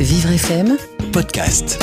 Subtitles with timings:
[0.00, 0.76] Vivre FM,
[1.12, 1.76] podcast.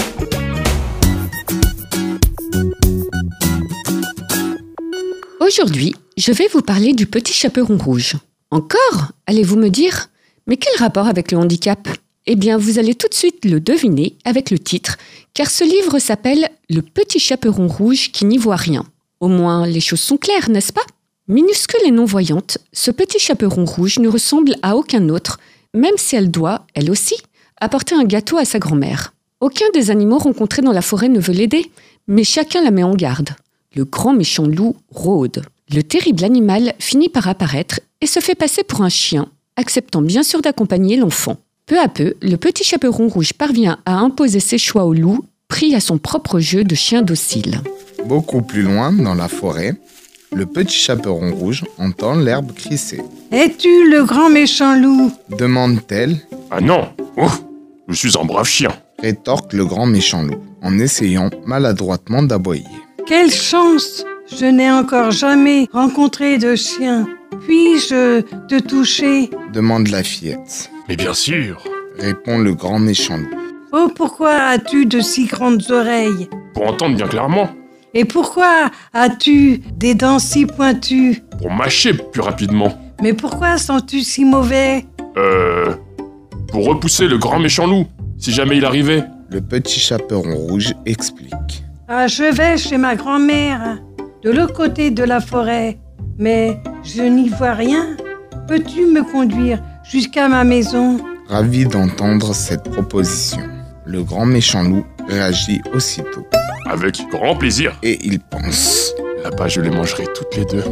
[5.41, 8.15] Aujourd'hui, je vais vous parler du petit chaperon rouge.
[8.51, 10.07] Encore Allez-vous me dire
[10.47, 11.89] Mais quel rapport avec le handicap?
[12.25, 14.95] Eh bien, vous allez tout de suite le deviner avec le titre,
[15.33, 18.85] car ce livre s'appelle Le petit chaperon rouge qui n'y voit rien.
[19.19, 20.85] Au moins, les choses sont claires, n'est-ce pas?
[21.27, 25.37] Minuscule et non-voyante, ce petit chaperon rouge ne ressemble à aucun autre,
[25.73, 27.15] même si elle doit, elle aussi,
[27.59, 29.13] apporter un gâteau à sa grand-mère.
[29.39, 31.69] Aucun des animaux rencontrés dans la forêt ne veut l'aider,
[32.07, 33.29] mais chacun la met en garde.
[33.75, 35.43] Le grand méchant loup rôde.
[35.73, 40.23] Le terrible animal finit par apparaître et se fait passer pour un chien, acceptant bien
[40.23, 41.37] sûr d'accompagner l'enfant.
[41.65, 45.73] Peu à peu, le petit chaperon rouge parvient à imposer ses choix au loup, pris
[45.75, 47.61] à son propre jeu de chien docile.
[48.05, 49.75] Beaucoup plus loin, dans la forêt,
[50.31, 53.01] le petit chaperon rouge entend l'herbe crisser.
[53.31, 55.11] Es-tu le grand méchant loup?
[55.37, 56.17] Demande-t-elle,
[56.51, 57.41] Ah non Ouf
[57.87, 58.71] Je suis un brave chien.
[58.99, 62.63] rétorque le grand méchant loup, en essayant maladroitement d'aboyer.
[63.05, 64.03] Quelle chance
[64.39, 67.07] Je n'ai encore jamais rencontré de chien.
[67.45, 69.29] Puis-je te toucher?
[69.53, 70.71] Demande la fillette.
[70.89, 71.63] Mais bien sûr
[71.99, 73.29] Répond le grand méchant loup.
[73.71, 76.29] Oh, pourquoi as-tu de si grandes oreilles?
[76.53, 77.49] Pour entendre bien clairement.
[77.93, 81.21] Et pourquoi as-tu des dents si pointues?
[81.37, 82.73] Pour mâcher plus rapidement.
[83.01, 84.85] Mais pourquoi sens-tu si mauvais?
[85.17, 85.75] Euh...
[86.55, 87.85] Pour repousser le grand méchant loup,
[88.17, 89.03] si jamais il arrivait.
[89.29, 91.65] Le petit chaperon rouge explique.
[91.89, 93.79] Ah, je vais chez ma grand-mère,
[94.23, 95.77] de l'autre côté de la forêt.
[96.17, 97.97] Mais je n'y vois rien.
[98.47, 101.01] Peux-tu me conduire jusqu'à ma maison?
[101.27, 103.41] Ravi d'entendre cette proposition,
[103.85, 106.25] le grand méchant loup réagit aussitôt.
[106.69, 107.77] Avec grand plaisir.
[107.83, 108.93] Et il pense.
[109.25, 110.63] Là-bas, je les mangerai toutes les deux.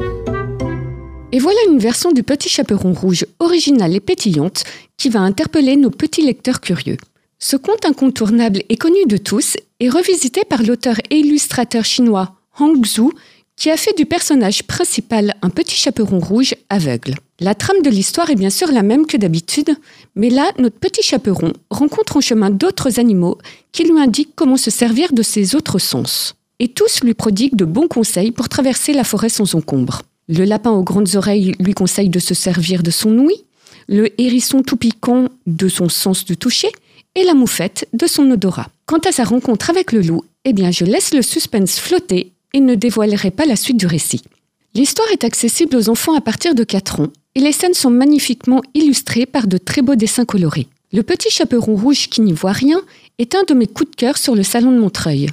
[1.34, 4.66] Et voilà une version du petit chaperon rouge originale et pétillante
[4.98, 6.98] qui va interpeller nos petits lecteurs curieux.
[7.40, 12.86] Ce conte incontournable et connu de tous est revisité par l'auteur et illustrateur chinois Hong
[12.86, 13.10] Zhu
[13.56, 17.16] qui a fait du personnage principal un petit chaperon rouge aveugle.
[17.40, 19.76] La trame de l'histoire est bien sûr la même que d'habitude,
[20.16, 23.40] mais là, notre petit chaperon rencontre en chemin d'autres animaux
[23.72, 26.36] qui lui indiquent comment se servir de ses autres sens.
[26.60, 30.04] Et tous lui prodiguent de bons conseils pour traverser la forêt sans encombre.
[30.30, 33.44] Le lapin aux grandes oreilles lui conseille de se servir de son ouïe,
[33.88, 36.70] le hérisson tout piquant de son sens du toucher,
[37.16, 38.70] et la moufette de son odorat.
[38.86, 42.60] Quant à sa rencontre avec le loup, eh bien je laisse le suspense flotter et
[42.60, 44.22] ne dévoilerai pas la suite du récit.
[44.74, 48.62] L'histoire est accessible aux enfants à partir de 4 ans et les scènes sont magnifiquement
[48.74, 50.68] illustrées par de très beaux dessins colorés.
[50.92, 52.82] Le petit chaperon rouge qui n'y voit rien
[53.20, 55.30] est un de mes coups de cœur sur le salon de Montreuil.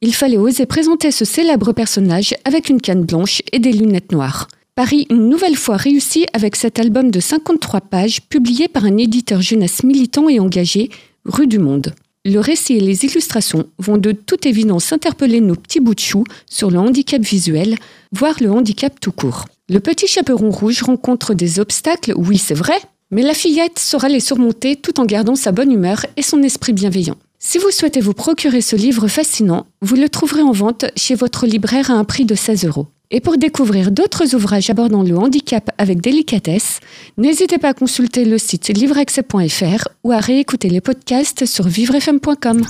[0.00, 4.48] Il fallait oser présenter ce célèbre personnage avec une canne blanche et des lunettes noires.
[4.74, 9.40] Paris une nouvelle fois réussi avec cet album de 53 pages publié par un éditeur
[9.40, 10.90] jeunesse militant et engagé,
[11.24, 11.94] Rue du Monde.
[12.24, 16.24] Le récit et les illustrations vont de toute évidence interpeller nos petits bouts de chou
[16.50, 17.76] sur le handicap visuel,
[18.12, 19.44] voire le handicap tout court.
[19.68, 22.78] Le petit chaperon rouge rencontre des obstacles, oui c'est vrai,
[23.10, 26.72] mais la fillette saura les surmonter tout en gardant sa bonne humeur et son esprit
[26.72, 27.16] bienveillant.
[27.46, 31.46] Si vous souhaitez vous procurer ce livre fascinant, vous le trouverez en vente chez votre
[31.46, 32.86] libraire à un prix de 16 euros.
[33.10, 36.80] Et pour découvrir d'autres ouvrages abordant le handicap avec délicatesse,
[37.18, 42.62] n'hésitez pas à consulter le site livreaccès.fr ou à réécouter les podcasts sur vivrefm.com.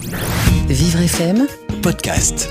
[0.69, 1.47] Vivre FM,
[1.81, 2.49] Podcast.